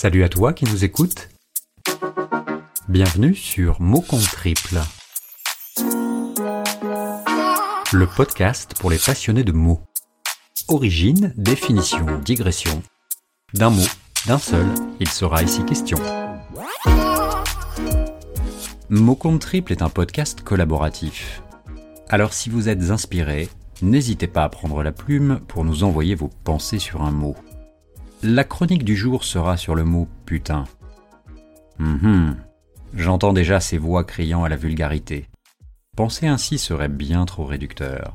[0.00, 1.28] Salut à toi qui nous écoutes.
[2.88, 4.78] Bienvenue sur Mots contre triple.
[7.92, 9.80] Le podcast pour les passionnés de mots.
[10.68, 12.80] Origine, définition, digression.
[13.54, 13.88] D'un mot,
[14.28, 14.68] d'un seul,
[15.00, 15.98] il sera ici question.
[18.88, 21.42] Mots contre triple est un podcast collaboratif.
[22.08, 23.48] Alors si vous êtes inspiré,
[23.82, 27.34] n'hésitez pas à prendre la plume pour nous envoyer vos pensées sur un mot.
[28.22, 30.64] La chronique du jour sera sur le mot putain.
[31.78, 32.36] Hum
[32.94, 35.28] J'entends déjà ces voix criant à la vulgarité.
[35.96, 38.14] Penser ainsi serait bien trop réducteur.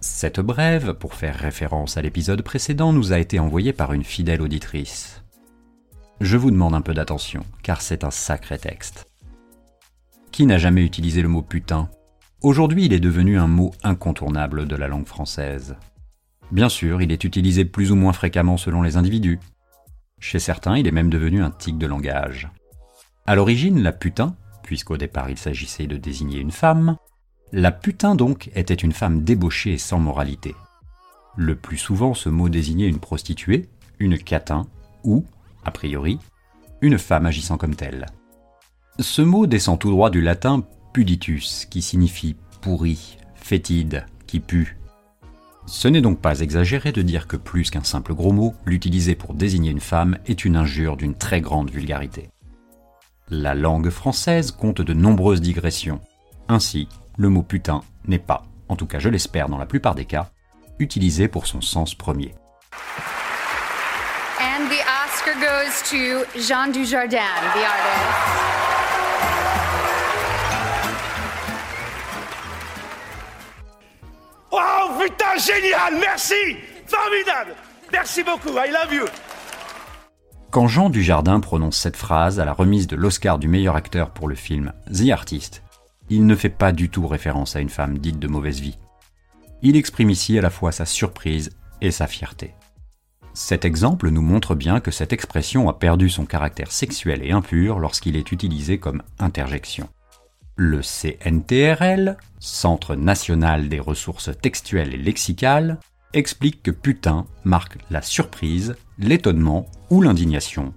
[0.00, 4.42] Cette brève, pour faire référence à l'épisode précédent, nous a été envoyée par une fidèle
[4.42, 5.24] auditrice.
[6.20, 9.06] Je vous demande un peu d'attention, car c'est un sacré texte.
[10.30, 11.88] Qui n'a jamais utilisé le mot putain?
[12.42, 15.76] Aujourd'hui, il est devenu un mot incontournable de la langue française.
[16.52, 19.40] Bien sûr, il est utilisé plus ou moins fréquemment selon les individus.
[20.20, 22.48] Chez certains, il est même devenu un tic de langage.
[23.26, 26.96] À l'origine, la putain, puisqu'au départ il s'agissait de désigner une femme,
[27.52, 30.54] la putain donc était une femme débauchée et sans moralité.
[31.36, 33.68] Le plus souvent, ce mot désignait une prostituée,
[33.98, 34.66] une catin,
[35.02, 35.24] ou,
[35.64, 36.18] a priori,
[36.80, 38.06] une femme agissant comme telle.
[39.00, 44.76] Ce mot descend tout droit du latin puditus, qui signifie pourri, fétide, qui pue,
[45.66, 49.34] ce n'est donc pas exagéré de dire que plus qu'un simple gros mot, l'utiliser pour
[49.34, 52.28] désigner une femme est une injure d'une très grande vulgarité.
[53.30, 56.00] La langue française compte de nombreuses digressions.
[56.48, 60.04] Ainsi, le mot putain n'est pas, en tout cas je l'espère dans la plupart des
[60.04, 60.30] cas,
[60.78, 62.34] utilisé pour son sens premier.
[64.40, 67.18] And the Oscar goes Jean Dujardin,
[67.54, 68.53] the.
[75.04, 77.54] Putain, génial, merci Formidable
[77.92, 79.04] Merci beaucoup, I love you
[80.50, 84.28] Quand Jean Dujardin prononce cette phrase à la remise de l'Oscar du meilleur acteur pour
[84.28, 85.62] le film The Artist,
[86.08, 88.78] il ne fait pas du tout référence à une femme dite de mauvaise vie.
[89.62, 92.54] Il exprime ici à la fois sa surprise et sa fierté.
[93.32, 97.78] Cet exemple nous montre bien que cette expression a perdu son caractère sexuel et impur
[97.78, 99.88] lorsqu'il est utilisé comme interjection.
[100.56, 105.80] Le CNTRL, Centre national des ressources textuelles et lexicales,
[106.12, 110.72] explique que putain marque la surprise, l'étonnement ou l'indignation,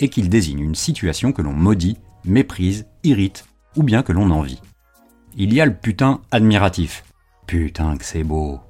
[0.00, 3.46] et qu'il désigne une situation que l'on maudit, méprise, irrite
[3.76, 4.60] ou bien que l'on envie.
[5.36, 7.04] Il y a le putain admiratif.
[7.46, 8.60] Putain que c'est beau.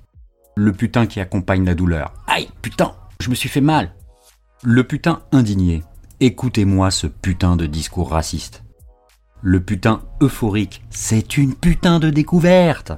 [0.55, 2.13] Le putain qui accompagne la douleur.
[2.27, 3.95] Aïe, putain, je me suis fait mal.
[4.63, 5.83] Le putain indigné.
[6.21, 8.63] Écoutez-moi ce putain de discours raciste.
[9.45, 12.93] Le putain euphorique, c'est une putain de découverte.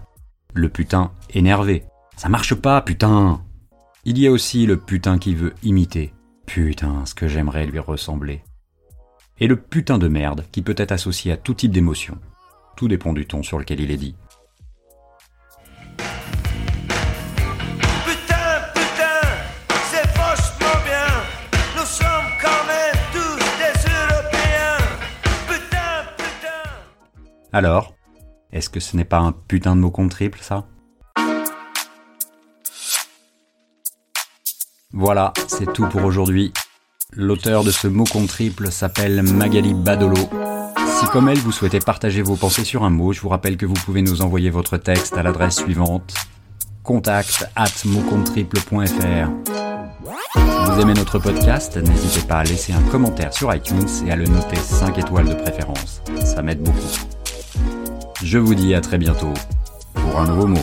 [0.52, 1.84] Le putain énervé,
[2.18, 3.42] ça marche pas, putain.
[4.04, 6.12] Il y a aussi le putain qui veut imiter.
[6.44, 8.42] Putain, ce que j'aimerais lui ressembler.
[9.40, 12.18] Et le putain de merde qui peut être associé à tout type d'émotion.
[12.76, 14.14] Tout dépend du ton sur lequel il est dit.
[27.54, 27.94] Alors,
[28.50, 30.66] est-ce que ce n'est pas un putain de mot compte triple, ça?
[34.92, 36.52] Voilà, c'est tout pour aujourd'hui.
[37.12, 40.28] L'auteur de ce mot compte triple s'appelle Magali Badolo.
[40.98, 43.66] Si comme elle vous souhaitez partager vos pensées sur un mot, je vous rappelle que
[43.66, 46.12] vous pouvez nous envoyer votre texte à l'adresse suivante
[46.82, 49.30] contact at triple.fr.
[50.66, 51.76] Vous aimez notre podcast?
[51.76, 55.34] N'hésitez pas à laisser un commentaire sur iTunes et à le noter 5 étoiles de
[55.34, 56.02] préférence.
[56.24, 57.23] Ça m'aide beaucoup.
[58.24, 59.34] Je vous dis à très bientôt
[59.92, 60.62] pour un nouveau mot.